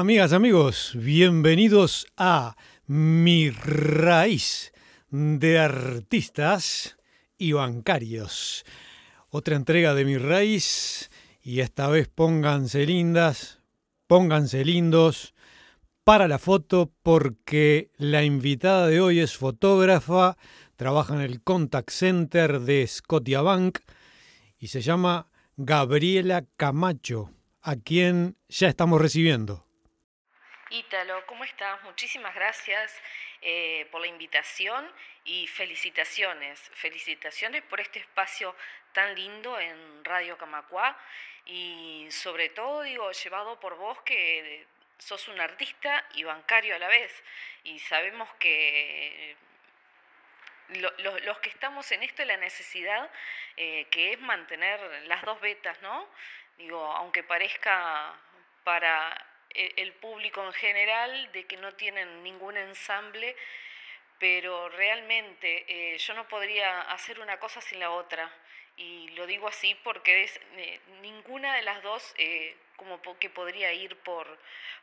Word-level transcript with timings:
Amigas, 0.00 0.32
amigos, 0.32 0.92
bienvenidos 0.94 2.06
a 2.16 2.56
Mi 2.86 3.50
Raíz 3.50 4.72
de 5.10 5.58
Artistas 5.58 6.96
y 7.36 7.52
Bancarios. 7.52 8.64
Otra 9.28 9.56
entrega 9.56 9.94
de 9.94 10.06
Mi 10.06 10.16
Raíz 10.16 11.10
y 11.42 11.60
esta 11.60 11.88
vez 11.88 12.08
pónganse 12.08 12.86
lindas, 12.86 13.60
pónganse 14.06 14.64
lindos 14.64 15.34
para 16.02 16.28
la 16.28 16.38
foto 16.38 16.90
porque 17.02 17.90
la 17.98 18.24
invitada 18.24 18.86
de 18.86 19.02
hoy 19.02 19.20
es 19.20 19.36
fotógrafa, 19.36 20.38
trabaja 20.76 21.12
en 21.12 21.20
el 21.20 21.42
Contact 21.42 21.90
Center 21.90 22.60
de 22.60 22.86
Scotiabank 22.86 23.80
y 24.58 24.68
se 24.68 24.80
llama 24.80 25.30
Gabriela 25.58 26.46
Camacho, 26.56 27.32
a 27.60 27.76
quien 27.76 28.38
ya 28.48 28.68
estamos 28.68 28.98
recibiendo. 28.98 29.66
Ítalo, 30.72 31.26
¿cómo 31.26 31.42
estás? 31.42 31.82
Muchísimas 31.82 32.32
gracias 32.32 33.02
eh, 33.42 33.88
por 33.90 34.00
la 34.00 34.06
invitación 34.06 34.88
y 35.24 35.48
felicitaciones. 35.48 36.60
Felicitaciones 36.74 37.64
por 37.64 37.80
este 37.80 37.98
espacio 37.98 38.54
tan 38.92 39.16
lindo 39.16 39.58
en 39.58 40.04
Radio 40.04 40.38
Camacuá 40.38 40.96
y 41.44 42.06
sobre 42.12 42.50
todo, 42.50 42.82
digo, 42.82 43.10
llevado 43.10 43.58
por 43.58 43.74
vos 43.74 44.00
que 44.02 44.64
sos 44.98 45.26
un 45.26 45.40
artista 45.40 46.04
y 46.14 46.22
bancario 46.22 46.76
a 46.76 46.78
la 46.78 46.86
vez. 46.86 47.20
Y 47.64 47.80
sabemos 47.80 48.32
que 48.38 49.36
los 50.68 51.38
que 51.40 51.48
estamos 51.48 51.90
en 51.90 52.04
esto, 52.04 52.24
la 52.24 52.36
necesidad 52.36 53.10
eh, 53.56 53.88
que 53.90 54.12
es 54.12 54.20
mantener 54.20 54.80
las 55.08 55.22
dos 55.24 55.40
betas, 55.40 55.82
¿no? 55.82 56.08
Digo, 56.58 56.80
aunque 56.92 57.24
parezca 57.24 58.14
para 58.62 59.29
el 59.54 59.92
público 59.94 60.44
en 60.44 60.52
general 60.52 61.32
de 61.32 61.44
que 61.46 61.56
no 61.56 61.72
tienen 61.72 62.22
ningún 62.22 62.56
ensamble, 62.56 63.36
pero 64.18 64.68
realmente 64.68 65.64
eh, 65.66 65.98
yo 65.98 66.14
no 66.14 66.28
podría 66.28 66.82
hacer 66.92 67.18
una 67.20 67.40
cosa 67.40 67.60
sin 67.60 67.80
la 67.80 67.90
otra. 67.90 68.30
Y 68.76 69.08
lo 69.10 69.26
digo 69.26 69.48
así 69.48 69.74
porque 69.82 70.30
eh, 70.56 70.80
ninguna 71.00 71.56
de 71.56 71.62
las 71.62 71.82
dos 71.82 72.14
eh, 72.18 72.54
como 72.76 73.00
que 73.18 73.30
podría 73.30 73.72
ir 73.72 73.96
por, 73.96 74.38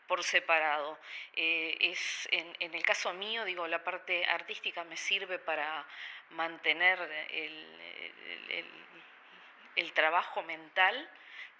por 0.08 0.23
separado. 0.23 1.00
es, 1.34 2.28
en, 2.32 2.73
el 2.73 2.84
caso 2.84 3.14
mío, 3.14 3.45
digo, 3.45 3.68
la 3.68 3.84
parte 3.84 4.26
artística 4.26 4.84
me 4.84 4.98
sirve 4.98 5.40
para 5.40 5.86
mantener 6.32 7.00
el, 7.32 8.66
el 9.76 9.94
trabajo 9.94 10.44
mental 10.44 11.10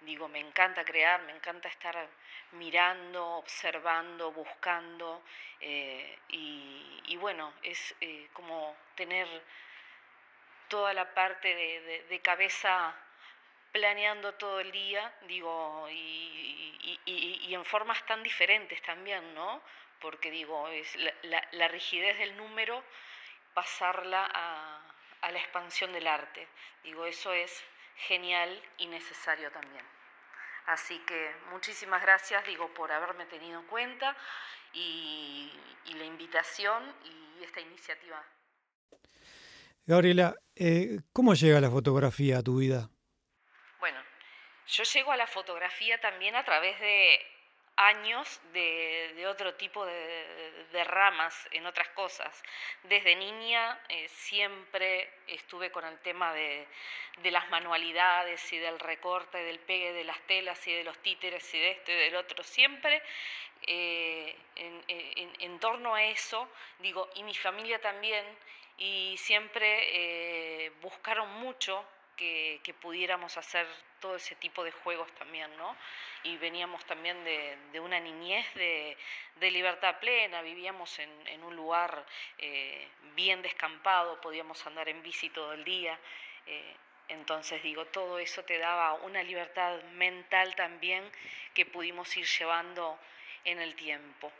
Digo, 0.02 0.28
me 0.28 0.38
encanta 0.38 0.84
crear, 0.84 1.22
me 1.22 1.32
encanta 1.32 1.68
estar 1.68 2.08
mirando, 2.52 3.24
observando, 3.36 4.30
buscando. 4.32 5.22
Eh, 5.60 6.18
y, 6.28 7.16
bueno, 7.16 7.52
es 7.62 7.94
eh, 8.00 8.28
como 8.32 8.76
tener 8.94 9.26
toda 10.68 10.92
la 10.94 11.12
parte 11.14 11.54
de, 12.08 12.20
cabeza 12.20 12.94
planeando 13.72 14.34
todo 14.34 14.60
el 14.60 14.70
día, 14.70 15.12
digo, 15.26 15.88
y, 15.90 17.52
en 17.52 17.64
formas 17.64 18.04
tan 18.06 18.22
diferentes 18.22 18.80
también, 18.82 19.34
¿no? 19.34 19.62
Porque 20.00 20.30
digo, 20.30 20.68
es 20.68 20.96
la, 21.22 21.68
rigidez 21.68 22.18
del 22.18 22.36
número, 22.36 22.84
pasarla 23.52 24.30
a, 24.32 24.94
a 25.22 25.30
la 25.32 25.38
expansión 25.38 25.92
del 25.92 26.06
arte. 26.06 26.46
Digo, 26.84 27.04
eso 27.04 27.32
es 27.32 27.64
genial 28.06 28.62
y 28.78 28.86
necesario 28.86 29.50
también. 29.50 29.84
Así 30.66 30.98
que 31.06 31.34
muchísimas 31.50 32.02
gracias, 32.02 32.44
digo, 32.46 32.72
por 32.74 32.92
haberme 32.92 33.24
tenido 33.26 33.60
en 33.60 33.66
cuenta 33.66 34.16
y, 34.72 35.50
la 35.94 36.04
invitación 36.04 36.94
y 37.04 37.42
esta 37.42 37.60
iniciativa. 37.60 38.22
Gabriela, 39.86 40.36
eh, 40.54 41.00
¿cómo 41.12 41.34
llega 41.34 41.60
la 41.60 41.70
fotografía 41.70 42.38
a 42.38 42.42
tu 42.42 42.58
vida? 42.58 42.90
Bueno, 43.80 43.98
yo 44.66 44.84
llego 44.84 45.10
a 45.10 45.16
la 45.16 45.26
fotografía 45.26 45.98
también 46.00 46.36
a 46.36 46.44
través 46.44 46.78
de 46.78 47.18
años 47.78 48.40
de, 48.52 49.24
otro 49.28 49.54
tipo 49.54 49.86
de, 49.86 50.84
ramas 50.84 51.48
en 51.52 51.66
otras 51.66 51.88
cosas. 51.90 52.42
Desde 52.84 53.16
niña 53.16 53.78
eh, 53.88 54.08
siempre 54.08 55.10
estuve 55.26 55.70
con 55.70 55.84
el 55.84 55.98
tema 56.00 56.32
de, 56.32 56.66
las 57.24 57.48
manualidades 57.50 58.52
y 58.52 58.58
del 58.58 58.78
recorte, 58.78 59.38
del 59.38 59.58
pegue 59.60 59.92
de 59.92 60.04
las 60.04 60.20
telas 60.22 60.66
y 60.66 60.72
de 60.72 60.84
los 60.84 60.96
títeres 60.98 61.52
y 61.54 61.58
de 61.58 61.70
esto 61.70 61.92
y 61.92 61.94
del 61.94 62.16
otro. 62.16 62.42
Siempre 62.42 63.02
eh, 63.62 64.36
en, 64.56 65.58
torno 65.60 65.94
a 65.94 66.04
eso, 66.04 66.48
digo, 66.78 67.08
y 67.14 67.22
mi 67.22 67.34
familia 67.34 67.80
también, 67.80 68.24
y 68.76 69.16
siempre 69.18 70.66
eh, 70.66 70.70
buscaron 70.80 71.28
mucho 71.40 71.84
que, 72.18 72.74
pudiéramos 72.80 73.36
hacer 73.36 73.66
todo 74.00 74.16
ese 74.16 74.34
tipo 74.34 74.62
de 74.64 74.72
juegos 74.72 75.10
también, 75.14 75.56
¿no? 75.56 75.74
Y 76.24 76.36
veníamos 76.36 76.84
también 76.84 77.24
de, 77.24 77.80
una 77.80 78.00
niñez 78.00 78.46
de, 78.54 78.96
libertad 79.40 79.98
plena, 80.00 80.42
vivíamos 80.42 80.98
en, 80.98 81.42
un 81.42 81.56
lugar 81.56 82.04
eh, 82.38 82.88
bien 83.14 83.40
descampado, 83.40 84.20
podíamos 84.20 84.66
andar 84.66 84.88
en 84.88 85.02
bici 85.02 85.30
todo 85.30 85.52
el 85.52 85.64
día. 85.64 85.98
Eh, 86.46 86.74
entonces 87.08 87.62
digo, 87.62 87.86
todo 87.86 88.18
eso 88.18 88.42
te 88.44 88.58
daba 88.58 88.94
una 88.94 89.22
libertad 89.22 89.82
mental 89.92 90.54
también 90.54 91.10
que 91.54 91.64
pudimos 91.64 92.14
ir 92.16 92.26
llevando 92.26 92.98
en 93.44 93.60
el 93.60 93.74
tiempo. 93.74 94.30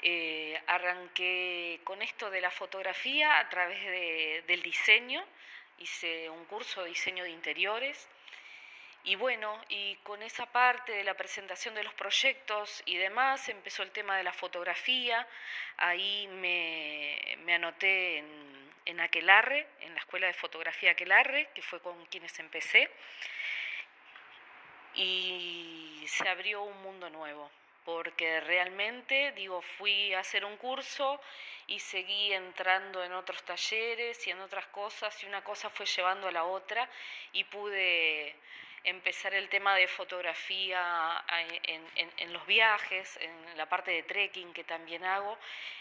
Eh, 0.00 0.58
arranqué 0.66 1.80
con 1.84 2.00
esto 2.00 2.30
de 2.30 2.40
la 2.40 2.50
fotografía 2.50 3.38
a 3.38 3.48
través 3.50 4.46
del 4.46 4.62
diseño, 4.62 5.22
hice 5.78 6.30
un 6.30 6.44
curso 6.46 6.82
de 6.82 6.90
diseño 6.90 7.24
de 7.24 7.30
interiores. 7.30 8.08
Y 9.04 9.14
bueno, 9.14 9.60
y 9.68 9.96
con 9.96 10.22
esa 10.22 10.46
parte 10.46 10.92
de 10.92 11.04
la 11.04 11.14
presentación 11.14 11.74
de 11.74 11.84
los 11.84 11.94
proyectos 11.94 12.82
y 12.86 12.96
demás 12.96 13.48
empezó 13.48 13.84
el 13.84 13.92
tema 13.92 14.16
de 14.16 14.24
la 14.24 14.32
fotografía, 14.32 15.26
ahí 15.76 16.26
me, 16.26 17.54
anoté 17.54 18.18
en, 18.18 18.72
en 18.84 19.00
Aquelarre, 19.00 19.68
en 19.80 19.94
la 19.94 20.00
Escuela 20.00 20.26
de 20.26 20.32
Fotografía 20.32 20.90
Aquelarre, 20.90 21.50
que 21.54 21.62
fue 21.62 21.80
con 21.80 22.04
quienes 22.06 22.36
empecé, 22.40 22.90
y 24.94 26.04
se 26.08 26.28
abrió 26.28 26.62
un 26.62 26.82
mundo 26.82 27.08
nuevo 27.08 27.48
porque 27.86 28.40
realmente, 28.40 29.30
digo, 29.32 29.62
fui 29.62 30.12
a 30.12 30.18
hacer 30.18 30.44
un 30.44 30.56
curso 30.56 31.20
y 31.68 31.78
seguí 31.78 32.32
entrando 32.32 33.02
en 33.04 33.12
otros 33.12 33.44
talleres 33.44 34.26
y 34.26 34.30
en 34.32 34.40
otras 34.40 34.66
cosas, 34.66 35.22
y 35.22 35.26
una 35.26 35.44
cosa 35.44 35.70
fue 35.70 35.86
llevando 35.86 36.26
a 36.26 36.32
la 36.32 36.44
otra, 36.44 36.90
y 37.32 37.44
pude 37.44 38.34
empezar 38.82 39.34
el 39.34 39.48
tema 39.48 39.76
de 39.76 39.86
fotografía 39.86 41.24
en, 41.62 42.32
los 42.32 42.44
viajes, 42.46 43.16
en 43.20 43.56
la 43.56 43.68
parte 43.68 43.92
de 43.92 44.02
trekking 44.02 44.52
que 44.52 44.64
también 44.64 45.04
hago. 45.04 45.38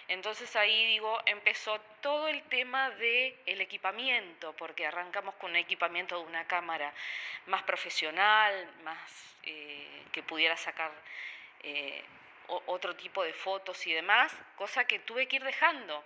Entonces 0.07 0.55
ahí 0.55 0.85
digo, 0.85 1.19
empezó 1.25 1.79
todo 2.01 2.27
el 2.27 2.43
tema 2.43 2.91
del 2.91 3.35
el 3.47 3.61
equipamiento, 3.61 4.53
porque 4.53 4.85
arrancamos 4.85 5.33
con 5.35 5.51
un 5.51 5.57
equipamiento 5.57 6.19
de 6.19 6.25
una 6.25 6.45
cámara 6.45 6.93
más 7.47 7.63
profesional, 7.63 8.71
más 8.83 9.35
eh, 9.41 10.03
que 10.11 10.21
pudiera 10.21 10.55
sacar 10.55 10.91
eh, 11.65 12.03
otro 12.47 12.95
tipo 12.95 13.23
de 13.23 13.33
fotos 13.33 13.85
y 13.87 13.93
demás, 13.93 14.35
cosa 14.55 14.85
que 14.85 14.99
tuve 14.99 15.27
que 15.27 15.37
ir 15.37 15.43
dejando 15.43 16.03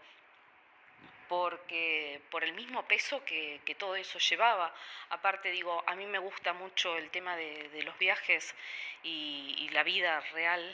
porque 1.29 2.19
por 2.31 2.43
el 2.43 2.53
mismo 2.53 2.83
peso 2.87 3.23
que, 3.23 3.61
todo 3.77 3.95
eso 3.95 4.17
llevaba. 4.19 4.73
Aparte, 5.09 5.51
digo, 5.51 5.83
a 5.85 5.95
mí 5.95 6.05
me 6.07 6.17
gusta 6.17 6.53
mucho 6.53 6.97
el 6.97 7.11
tema 7.11 7.37
de, 7.37 7.83
los 7.83 7.97
viajes 7.99 8.55
y, 9.03 9.69
la 9.71 9.83
vida 9.83 10.19
real 10.33 10.73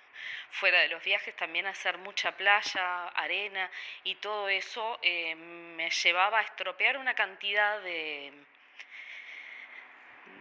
fuera 0.50 0.80
de 0.80 0.88
los 0.88 1.02
viajes, 1.02 1.34
también 1.34 1.66
hacer 1.66 1.98
mucha 1.98 2.36
playa, 2.36 3.08
arena 3.08 3.68
y 4.04 4.14
todo 4.14 4.48
eso 4.48 4.98
eh, 5.02 5.34
me 5.34 5.90
llevaba 5.90 6.38
a 6.38 6.42
estropear 6.42 6.98
una 6.98 7.14
cantidad 7.14 7.80
de, 7.82 8.32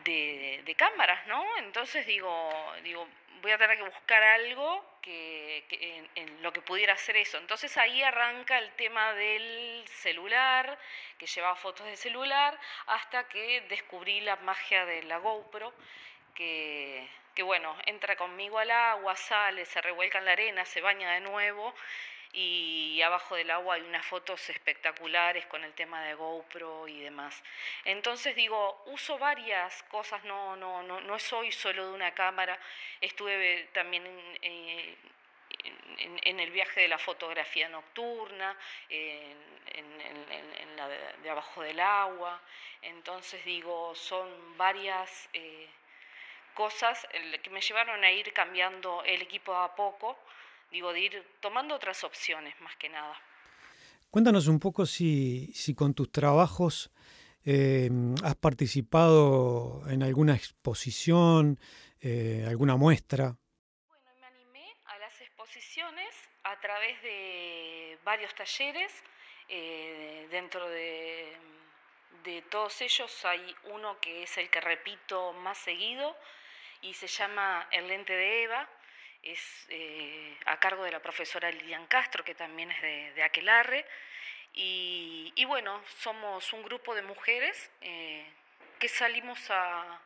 de, 0.06 0.76
cámaras, 0.78 1.26
¿no? 1.28 1.44
Entonces 1.58 2.06
digo, 2.06 2.74
digo, 2.84 3.08
voy 3.42 3.52
a 3.52 3.58
tener 3.58 3.78
que 3.78 3.84
buscar 3.84 4.22
algo 4.24 4.84
que, 5.02 6.08
en, 6.16 6.42
lo 6.42 6.52
que 6.52 6.62
pudiera 6.62 6.94
hacer 6.94 7.18
eso. 7.18 7.38
Entonces 7.38 7.76
ahí 7.78 8.02
arranca 8.02 8.58
el 8.58 8.72
tema 8.72 9.14
del 9.14 9.86
celular, 9.88 10.78
que 11.18 11.28
llevaba 11.28 11.56
fotos 11.56 11.86
de 11.86 11.96
celular, 11.96 12.60
hasta 12.88 13.28
que 13.28 13.62
descubrí 13.70 14.22
la 14.22 14.36
magia 14.38 14.86
de 14.86 15.04
la 15.04 15.18
GoPro, 15.18 15.74
que, 16.34 17.08
que 17.34 17.44
bueno, 17.44 17.76
entra 17.86 18.16
conmigo 18.16 18.60
al 18.60 18.72
agua, 18.72 19.16
sale, 19.16 19.66
se 19.66 19.82
revuelca 19.82 20.20
en 20.20 20.26
la 20.26 20.32
arena, 20.32 20.66
se 20.66 20.82
baña 20.82 21.12
de 21.12 21.22
nuevo 21.22 21.74
y 22.34 23.02
abajo 23.02 23.36
del 23.36 23.52
agua 23.52 23.76
hay 23.76 23.82
unas 23.82 24.06
fotos 24.06 24.50
espectaculares 24.50 25.46
con 25.46 25.64
el 25.64 25.74
tema 25.74 26.04
de 26.04 26.16
GoPro 26.16 26.88
y 26.88 27.00
demás. 27.00 27.44
Entonces 27.84 28.36
digo, 28.36 28.84
uso 28.88 29.18
varias 29.18 29.84
cosas, 29.84 30.24
no, 30.24 30.56
no, 30.56 30.84
no, 30.84 31.02
no 31.02 31.20
soy 31.20 31.52
solo 31.52 31.88
de 31.88 31.94
una 31.94 32.14
cámara, 32.14 32.60
estuve 33.02 33.70
también 33.74 34.06
en, 34.42 34.96
en, 36.24 36.40
el 36.40 36.52
viaje 36.52 36.82
de 36.82 36.88
la 36.88 36.98
fotografía 36.98 37.70
nocturna, 37.70 38.58
en, 38.90 39.56
la 40.76 40.88
de, 40.88 41.30
abajo 41.30 41.62
del 41.62 41.80
agua. 41.80 42.42
Entonces 42.82 43.44
digo, 43.46 43.96
son 43.96 44.58
varias 44.58 45.30
eh, 45.34 45.68
cosas 46.54 47.08
que 47.42 47.50
me 47.50 47.62
llevaron 47.62 48.04
a 48.04 48.12
ir 48.12 48.32
cambiando 48.34 49.04
el 49.04 49.22
equipo 49.22 49.56
a 49.56 49.76
poco, 49.76 50.18
digo, 50.72 50.94
de 50.94 51.00
ir 51.00 51.24
tomando 51.42 51.76
otras 51.76 52.04
opciones 52.04 52.54
más 52.62 52.76
que 52.78 52.90
nada. 52.90 53.16
Cuéntanos 54.10 54.48
un 54.48 54.60
poco 54.60 54.86
si, 54.86 55.52
si 55.54 55.76
con 55.76 55.94
tus 55.94 56.12
trabajos 56.12 56.92
eh, 57.44 57.90
has 58.24 58.36
participado 58.36 59.84
en 59.90 60.04
alguna 60.04 60.36
exposición, 60.36 61.60
eh, 62.02 62.46
alguna 62.48 62.76
muestra 62.78 63.36
a 66.46 66.60
través 66.60 67.02
de 67.02 67.98
varios 68.04 68.34
talleres. 68.36 68.92
Eh, 69.50 70.28
dentro 70.32 70.68
de, 70.70 71.36
todos 72.50 72.82
ellos 72.82 73.26
hay 73.26 73.56
uno 73.66 74.00
que 74.00 74.24
es 74.24 74.38
el 74.38 74.50
que 74.50 74.62
repito 74.62 75.34
más 75.34 75.58
seguido 75.58 76.16
y 76.82 76.94
se 76.94 77.08
llama 77.08 77.68
El 77.72 77.88
lente 77.88 78.14
de 78.14 78.44
Eva. 78.44 78.70
Es 79.26 79.66
eh, 79.70 80.38
a 80.46 80.58
cargo 80.60 80.86
de 80.86 80.92
la 80.92 81.02
profesora 81.02 81.52
Lilian 81.52 81.88
Castro, 81.88 82.24
que 82.24 82.36
también 82.36 82.72
es 82.72 82.82
de, 83.16 83.24
Aquelarre. 83.24 83.86
Y, 84.54 85.44
bueno, 85.46 85.84
somos 85.98 86.54
un 86.54 86.64
grupo 86.64 86.96
de 86.96 87.02
mujeres 87.02 87.70
eh, 87.82 88.26
que 88.80 88.88
salimos 88.88 89.52
a, 89.52 90.00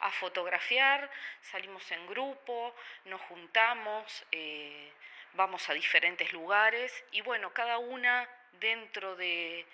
a 0.00 0.10
fotografiar, 0.10 1.10
salimos 1.40 1.90
en 1.90 2.06
grupo, 2.06 2.74
nos 3.06 3.20
juntamos, 3.22 4.24
eh, 4.32 4.92
vamos 5.32 5.68
a 5.70 5.74
diferentes 5.74 6.32
lugares 6.32 7.04
y 7.10 7.22
bueno, 7.22 7.52
cada 7.52 7.78
una 7.78 8.28
dentro 8.60 9.16
de, 9.16 9.66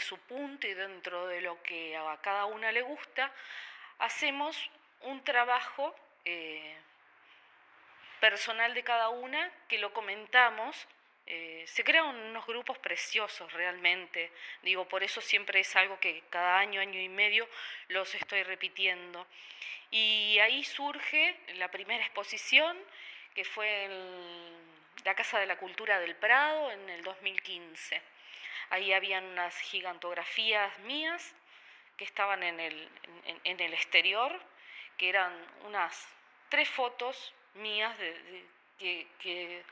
su 0.00 0.18
punto 0.18 0.66
y 0.66 0.74
dentro 0.74 1.26
de 1.26 1.40
lo 1.40 1.62
que 1.62 1.96
a 1.96 2.18
cada 2.20 2.44
una 2.44 2.70
le 2.70 2.82
gusta, 2.82 3.32
hacemos 3.98 4.70
un 5.02 5.24
trabajo 5.24 5.94
personal 8.18 8.74
de 8.74 8.82
cada 8.82 9.08
una 9.08 9.50
que 9.68 9.78
lo 9.78 9.92
comentamos 9.92 10.88
eh, 11.30 11.64
se 11.66 11.84
crean 11.84 12.06
unos 12.06 12.46
grupos 12.46 12.78
preciosos 12.78 13.52
realmente. 13.52 14.32
Digo, 14.62 14.88
por 14.88 15.02
eso 15.02 15.20
siempre 15.20 15.60
es 15.60 15.76
algo 15.76 16.00
que 16.00 16.22
cada 16.30 16.58
año, 16.58 16.80
año 16.80 16.98
y 16.98 17.10
medio 17.10 17.46
los 17.88 18.14
estoy 18.14 18.42
repitiendo. 18.44 19.26
Y 19.90 20.38
ahí 20.38 20.64
surge 20.64 21.38
la 21.56 21.70
primera 21.70 22.02
exposición, 22.02 22.78
que 23.34 23.44
fue 23.44 23.84
en 23.84 24.68
la 25.04 25.14
Casa 25.14 25.38
de 25.38 25.44
la 25.44 25.58
Cultura 25.58 26.00
del 26.00 26.16
Prado 26.16 26.70
en 26.70 26.88
el 26.88 27.02
2015. 27.02 28.00
Ahí 28.70 28.94
habían 28.94 29.24
unas 29.24 29.54
gigantografías 29.60 30.78
mías 30.78 31.34
que 31.98 32.04
estaban 32.04 32.42
en 32.42 32.58
el, 32.58 32.88
en, 33.44 33.60
el 33.60 33.74
exterior, 33.74 34.40
que 34.96 35.10
eran 35.10 35.32
unas 35.64 36.08
tres 36.48 36.70
fotos 36.70 37.34
mías 37.54 37.96
de, 37.98 38.44
que 38.78 39.64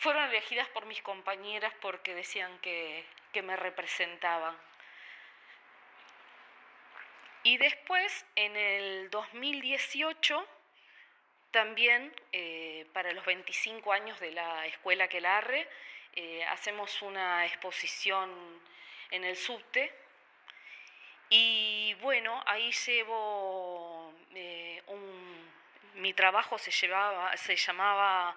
fueron 0.00 0.30
elegidas 0.30 0.66
por 0.70 0.86
mis 0.86 1.02
compañeras 1.02 1.74
porque 1.82 2.14
decían 2.14 2.58
que, 2.60 3.04
me 3.42 3.54
representaban. 3.54 4.56
Y 7.42 7.58
después, 7.58 8.26
en 8.34 8.56
el 8.56 9.10
2018, 9.10 10.46
también 11.50 12.12
eh, 12.32 12.86
para 12.94 13.12
los 13.12 13.24
25 13.26 13.92
años 13.92 14.18
de 14.20 14.32
la 14.32 14.66
Escuela 14.66 15.08
Quelarre, 15.08 15.68
eh, 16.14 16.44
hacemos 16.46 17.02
una 17.02 17.44
exposición 17.46 18.30
en 19.10 19.24
el 19.24 19.36
subte. 19.36 19.92
Y 21.28 21.94
bueno, 22.00 22.42
ahí 22.46 22.72
llevo 22.72 24.12
eh, 24.34 24.82
un, 24.86 25.09
mi 26.00 26.12
trabajo 26.12 26.58
se, 26.58 26.70
llamaba 26.70 28.36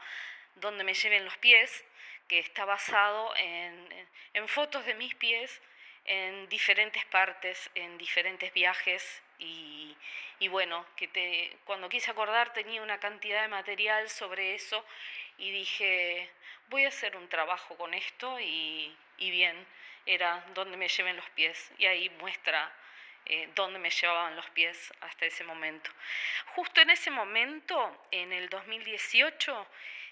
donde 0.55 0.83
me 0.83 0.93
lleven 0.93 1.25
los 1.25 1.37
pies, 1.37 1.83
que 2.27 2.39
está 2.39 2.65
basado 2.65 3.33
en, 3.37 4.47
fotos 4.47 4.85
de 4.85 4.93
mis 4.95 5.15
pies 5.15 5.61
en 6.05 6.47
diferentes 6.49 7.05
partes, 7.05 7.69
en 7.75 7.97
diferentes 7.97 8.53
viajes 8.53 9.21
y, 9.39 9.95
y, 10.39 10.47
bueno, 10.47 10.85
que 10.95 11.07
te, 11.07 11.57
cuando 11.65 11.89
quise 11.89 12.11
acordar 12.11 12.53
tenía 12.53 12.81
una 12.81 12.99
cantidad 12.99 13.41
de 13.41 13.47
material 13.47 14.09
sobre 14.09 14.55
eso 14.55 14.85
y 15.37 15.51
dije, 15.51 16.29
voy 16.69 16.85
a 16.85 16.89
hacer 16.89 17.15
un 17.15 17.27
trabajo 17.29 17.75
con 17.77 17.93
esto 17.93 18.39
y, 18.39 18.95
y 19.17 19.31
bien, 19.31 19.65
era 20.05 20.43
donde 20.53 20.77
me 20.77 20.89
lleven 20.89 21.15
los 21.15 21.29
pies 21.31 21.71
y 21.77 21.85
ahí 21.85 22.09
muestra 22.19 22.71
eh, 23.25 23.49
dónde 23.55 23.79
me 23.79 23.89
llevaban 23.89 24.35
los 24.35 24.49
pies 24.49 24.93
hasta 25.01 25.25
ese 25.25 25.43
momento. 25.43 25.89
Justo 26.55 26.81
en 26.81 26.89
ese 26.89 27.09
momento, 27.09 28.05
en 28.11 28.33
el 28.33 28.49
2018, 28.49 29.67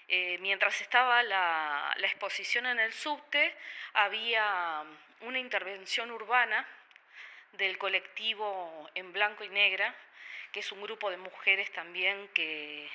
eh, 0.08 0.38
mientras 0.40 0.80
estaba 0.80 1.22
la, 1.22 1.94
exposición 2.02 2.66
en 2.66 2.80
el 2.80 2.92
subte, 2.92 3.54
había 3.94 4.84
una 5.20 5.38
intervención 5.38 6.10
urbana 6.10 6.66
del 7.52 7.78
colectivo 7.78 8.90
En 8.94 9.12
Blanco 9.12 9.44
y 9.44 9.48
Negra, 9.48 9.94
que 10.52 10.60
es 10.60 10.70
un 10.70 10.82
grupo 10.82 11.10
de 11.10 11.16
mujeres 11.16 11.72
también 11.72 12.28
que 12.28 12.88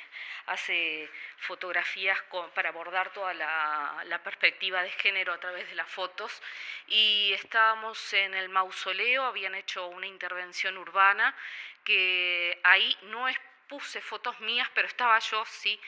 hace 0.45 1.09
fotografías 1.39 2.18
para 2.54 2.69
abordar 2.69 3.12
toda 3.12 3.33
la, 3.33 4.21
perspectiva 4.24 4.83
de 4.83 4.92
género 4.92 5.33
a 5.33 5.39
través 5.39 5.68
de 5.69 5.75
las 5.75 5.89
fotos. 5.89 6.42
Y 6.88 7.33
estábamos 7.33 8.13
en 8.13 8.33
el 8.33 8.50
mausoleo, 8.50 9.24
habían 9.24 9.56
hecho 9.56 9.88
una 9.88 10.06
intervención 10.06 10.77
urbana, 10.77 11.36
que 11.83 12.59
ahí 12.63 12.95
no 13.04 13.25
puse 13.68 14.01
fotos 14.01 14.39
mías, 14.42 14.69
pero 14.74 14.88
estaba 14.88 15.18
yo, 15.19 15.44
sí, 15.45 15.80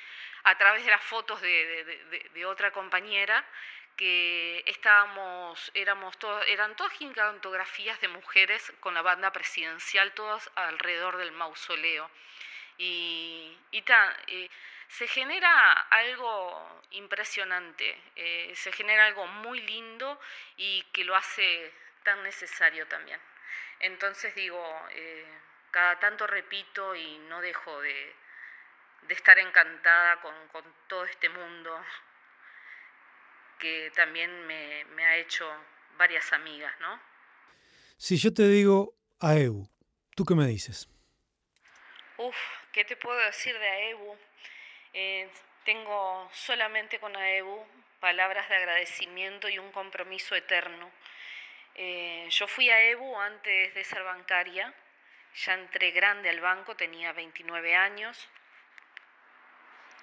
a 0.44 0.58
través 0.58 0.84
de 0.86 0.92
las 0.92 1.04
fotos 1.04 1.42
de, 1.42 2.46
otra 2.46 2.72
compañera 2.72 3.46
que 4.00 4.64
estábamos, 4.66 5.72
éramos 5.74 6.18
todos, 6.18 6.42
eran 6.48 6.74
todas 6.78 6.94
gigantografías 6.94 8.00
de 8.00 8.08
mujeres 8.08 8.72
con 8.80 8.94
la 8.94 9.02
banda 9.02 9.34
presidencial, 9.34 10.14
todas 10.14 10.50
alrededor 10.56 11.18
del 11.18 11.34
mausoleo. 11.34 12.10
Y, 12.78 13.60
eh, 13.74 14.50
se 14.88 15.06
genera 15.06 15.72
algo 15.90 16.82
impresionante, 16.92 18.02
eh, 18.16 18.54
se 18.56 18.72
genera 18.72 19.06
algo 19.06 19.28
muy 19.28 19.60
lindo 19.64 20.18
y 20.56 20.82
que 20.94 21.04
lo 21.04 21.14
hace 21.18 21.74
tan 22.04 22.24
necesario 22.24 22.88
también. 22.88 23.20
Entonces 23.82 24.34
digo, 24.34 24.64
eh, 24.92 25.28
cada 25.72 26.00
tanto 26.00 26.26
repito 26.26 26.96
y 26.96 27.18
no 27.28 27.42
dejo 27.42 27.82
de, 27.82 28.16
de 29.02 29.14
estar 29.14 29.38
encantada 29.40 30.22
con, 30.22 30.34
todo 30.88 31.04
este 31.04 31.28
mundo 31.28 31.84
que 33.60 33.92
también 33.96 34.48
me, 34.48 35.06
ha 35.06 35.18
hecho 35.18 35.46
varias 35.98 36.32
amigas, 36.34 36.74
¿no? 36.80 37.00
Si 37.98 38.18
yo 38.18 38.34
te 38.34 38.48
digo 38.48 38.96
AEBU, 39.20 39.70
¿tú 40.16 40.26
qué 40.26 40.34
me 40.34 40.48
dices? 40.48 40.90
Uf, 42.18 42.36
¿qué 42.72 42.86
te 42.86 42.96
puedo 42.96 43.20
decir 43.20 43.58
de 43.60 43.70
AEBU? 43.70 44.18
Eh, 44.94 45.30
tengo 45.66 46.30
solamente 46.34 47.00
con 47.00 47.16
AEBU 47.16 47.66
palabras 48.00 48.48
de 48.50 48.56
agradecimiento 48.56 49.50
y 49.50 49.60
un 49.60 49.72
compromiso 49.72 50.36
eterno. 50.36 50.90
Eh, 51.76 52.28
yo 52.30 52.48
fui 52.48 52.70
a 52.70 52.82
EBU 52.82 53.18
antes 53.18 53.74
de 53.74 53.84
ser 53.84 54.04
bancaria, 54.04 54.74
ya 55.46 55.54
entré 55.54 55.92
grande 55.92 56.30
al 56.30 56.42
banco, 56.42 56.76
tenía 56.76 57.14
29 57.14 57.76
años, 57.76 58.28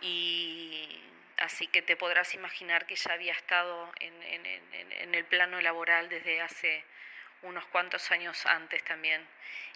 y 0.00 1.00
así 1.38 1.66
que 1.66 1.82
te 1.82 1.96
podrás 1.96 2.34
imaginar 2.34 2.86
que 2.86 2.96
ya 2.96 3.12
había 3.12 3.32
estado 3.32 3.92
en, 4.00 5.14
el 5.14 5.24
plano 5.24 5.60
laboral 5.60 6.08
desde 6.08 6.40
hace 6.40 6.84
unos 7.42 7.64
cuantos 7.66 8.10
años 8.10 8.44
antes 8.46 8.82
también. 8.84 9.26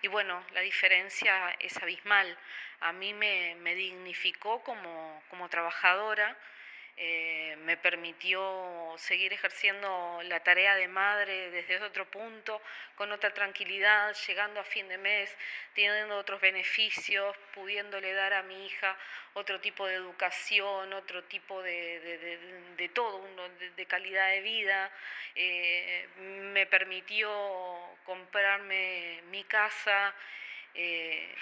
Y 0.03 0.09
bueno, 0.09 0.45
la 0.53 0.61
diferencia 0.61 1.57
es 1.59 1.77
abismal. 1.79 2.37
A 2.81 2.93
mí 2.93 3.15
me, 3.15 3.75
dignificó 3.75 4.63
como, 4.63 5.49
trabajadora, 5.51 6.37
eh, 6.97 7.57
me 7.65 7.77
permitió 7.77 8.95
seguir 8.99 9.33
ejerciendo 9.33 10.21
la 10.25 10.41
tarea 10.41 10.75
de 10.77 10.89
madre 10.89 11.51
desde 11.51 11.83
otro 11.83 12.11
punto, 12.11 12.61
con 12.95 13.11
otra 13.13 13.33
tranquilidad, 13.33 14.15
llegando 14.27 14.61
a 14.61 14.65
fin 14.65 14.89
de 14.89 14.99
mes, 14.99 15.35
teniendo 15.75 16.17
otros 16.17 16.41
beneficios, 16.41 17.37
pudiéndole 17.55 18.13
dar 18.13 18.35
a 18.35 18.43
mi 18.43 18.67
hija 18.67 18.97
otro 19.35 19.61
tipo 19.61 19.87
de 19.87 19.95
educación, 19.95 20.93
otro 20.93 21.25
tipo 21.25 21.63
de, 21.63 22.91
todo, 22.93 23.27
de, 23.77 23.87
calidad 23.87 24.29
de 24.31 24.41
vida. 24.41 24.91
Eh, 25.35 26.09
me 26.53 26.67
permitió 26.67 27.31
comprarme 28.05 29.23
mi 29.31 29.45
casa. 29.45 30.15
Eh, 30.75 31.35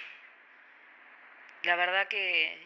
la 1.63 1.75
verdad 1.75 2.07
que 2.07 2.57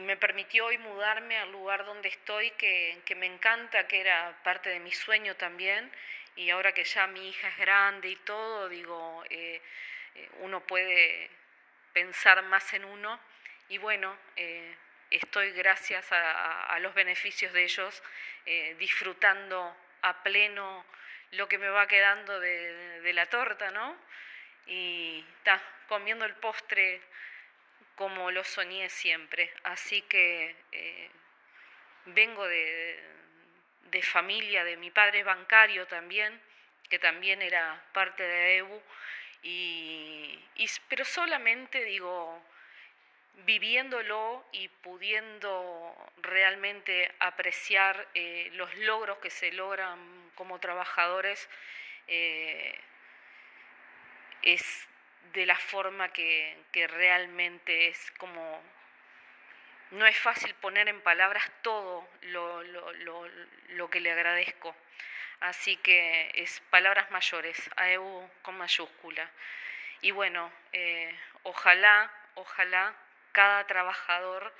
me 0.00 0.16
permitió 0.16 0.66
hoy 0.66 0.78
mudarme 0.78 1.36
al 1.38 1.50
lugar 1.50 1.84
donde 1.84 2.08
estoy, 2.08 2.52
que, 2.52 3.02
me 3.16 3.26
encanta, 3.26 3.88
que 3.88 4.00
era 4.00 4.40
parte 4.44 4.70
de 4.70 4.78
mi 4.78 4.92
sueño 4.92 5.34
también, 5.34 5.90
y 6.36 6.50
ahora 6.50 6.72
que 6.72 6.84
ya 6.84 7.08
mi 7.08 7.28
hija 7.28 7.48
es 7.48 7.56
grande 7.58 8.08
y 8.08 8.16
todo, 8.16 8.68
digo, 8.68 9.24
eh, 9.30 9.60
eh, 10.14 10.28
uno 10.38 10.60
puede 10.60 11.28
pensar 11.92 12.40
más 12.44 12.72
en 12.72 12.84
uno, 12.84 13.18
y 13.68 13.78
bueno, 13.78 14.16
eh, 14.36 14.76
estoy 15.10 15.50
gracias 15.50 16.06
a, 16.12 16.78
los 16.78 16.94
beneficios 16.94 17.52
de 17.52 17.64
ellos, 17.64 18.02
disfrutando 18.78 19.76
a 20.02 20.22
pleno 20.22 20.84
lo 21.32 21.48
que 21.48 21.58
me 21.58 21.68
va 21.68 21.86
quedando 21.86 22.38
de, 22.40 23.00
de 23.00 23.12
la 23.12 23.26
torta, 23.26 23.70
¿no? 23.70 23.96
Y 24.66 25.24
está, 25.38 25.60
comiendo 25.88 26.24
el 26.24 26.34
postre 26.36 27.00
como 28.00 28.30
lo 28.30 28.42
soñé 28.44 28.88
siempre. 28.88 29.52
Así 29.62 30.00
que 30.00 30.56
eh, 30.72 31.10
vengo 32.06 32.48
de, 32.48 32.98
familia, 34.02 34.64
de 34.64 34.78
mi 34.78 34.90
padre 34.90 35.22
bancario 35.22 35.86
también, 35.86 36.40
que 36.88 36.98
también 36.98 37.42
era 37.42 37.78
parte 37.92 38.22
de 38.22 38.56
EBU, 38.56 38.82
y, 39.42 40.38
pero 40.88 41.04
solamente 41.04 41.84
digo, 41.84 42.42
viviéndolo 43.44 44.46
y 44.50 44.68
pudiendo 44.68 45.94
realmente 46.22 47.12
apreciar 47.18 48.08
eh, 48.14 48.48
los 48.54 48.74
logros 48.76 49.18
que 49.18 49.28
se 49.28 49.52
logran 49.52 50.30
como 50.36 50.58
trabajadores, 50.58 51.50
eh, 52.08 52.80
es 54.40 54.88
de 55.32 55.46
la 55.46 55.56
forma 55.56 56.12
que, 56.12 56.56
realmente 56.72 57.88
es 57.88 58.10
como... 58.12 58.62
No 59.90 60.06
es 60.06 60.16
fácil 60.16 60.54
poner 60.54 60.88
en 60.88 61.00
palabras 61.00 61.50
todo 61.62 62.08
lo, 62.22 63.90
que 63.90 64.00
le 64.00 64.12
agradezco. 64.12 64.74
Así 65.40 65.76
que 65.78 66.30
es 66.34 66.60
palabras 66.70 67.10
mayores, 67.10 67.58
AEU 67.76 68.30
con 68.42 68.56
mayúscula. 68.56 69.28
Y 70.00 70.12
bueno, 70.12 70.52
eh, 70.72 71.12
ojalá, 71.42 72.10
ojalá 72.34 72.94
cada 73.32 73.66
trabajador 73.66 74.54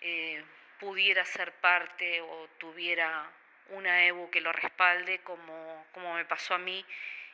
eh, 0.00 0.44
pudiera 0.80 1.24
ser 1.24 1.52
parte 1.52 2.20
o 2.20 2.48
tuviera 2.58 3.30
una 3.70 4.04
EBU 4.04 4.30
que 4.30 4.40
lo 4.40 4.52
respalde 4.52 5.20
como, 5.20 5.86
como 5.92 6.14
me 6.14 6.24
pasó 6.24 6.54
a 6.54 6.58
mí 6.58 6.84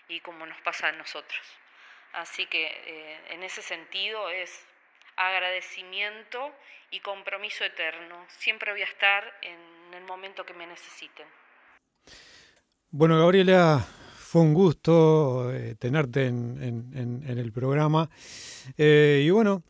y 0.08 0.20
como 0.20 0.46
nos 0.46 0.60
pasa 0.62 0.88
a 0.88 0.92
nosotros. 0.92 1.61
Así 2.12 2.46
que 2.46 2.66
eh, 2.66 3.16
en 3.30 3.42
ese 3.42 3.62
sentido 3.62 4.28
es 4.28 4.50
agradecimiento 5.16 6.52
y 6.90 7.00
compromiso 7.00 7.64
eterno. 7.64 8.16
Siempre 8.28 8.72
voy 8.72 8.82
a 8.82 8.86
estar 8.86 9.24
en 9.40 9.94
el 9.94 10.04
momento 10.04 10.44
que 10.44 10.52
me 10.52 10.66
necesiten. 10.66 11.26
Bueno, 12.90 13.18
Gabriela, 13.18 13.78
fue 14.18 14.42
un 14.42 14.52
gusto 14.52 15.52
eh, 15.54 15.74
tenerte 15.76 16.26
en, 16.26 17.24
el 17.26 17.52
programa. 17.52 18.10
Eh, 18.76 19.22
y 19.24 19.30
bueno, 19.30 19.62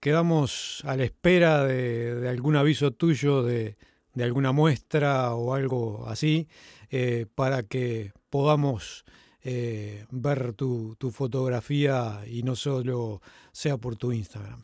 quedamos 0.00 0.82
a 0.86 0.96
la 0.96 1.02
espera 1.02 1.64
de, 1.64 2.28
algún 2.28 2.54
aviso 2.54 2.92
tuyo 2.92 3.42
de, 3.42 3.76
de, 4.14 4.24
alguna 4.24 4.52
muestra 4.52 5.34
o 5.34 5.52
algo 5.52 6.06
así, 6.06 6.48
para 7.34 7.64
que 7.64 8.12
podamos 8.30 9.04
eh, 9.50 10.04
ver 10.10 10.52
tu, 10.52 10.94
fotografía 11.10 12.20
y 12.30 12.42
no 12.42 12.54
solo 12.54 13.22
sea 13.50 13.78
por 13.78 13.96
tu 13.96 14.12
Instagram. 14.12 14.62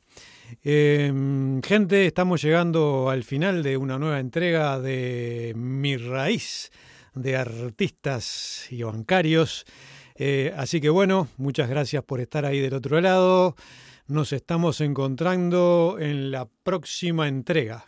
Em, 0.63 1.63
gente, 1.63 2.05
estamos 2.07 2.43
llegando 2.43 3.09
al 3.09 3.25
final 3.25 3.63
de 3.63 3.79
una 3.79 3.99
nueva 3.99 4.21
entrega 4.21 4.79
de 4.79 5.55
Mi 5.57 5.97
Raíz 5.97 6.71
de 7.15 7.35
artistas 7.35 8.67
y 8.71 8.83
bancarios. 8.83 9.65
Eh, 10.17 10.53
así 10.55 10.83
que 10.83 10.91
bueno, 10.91 11.29
muchas 11.39 11.71
gracias 11.71 12.05
por 12.05 12.21
estar 12.21 12.45
ahí 12.45 12.61
del 12.61 12.75
otro 12.75 13.01
lado. 13.01 13.57
Nos 14.07 14.35
estamos 14.35 14.83
encontrando 14.83 15.97
en 15.99 16.31
la 16.31 16.47
próxima 16.63 17.27
entrega. 17.27 17.87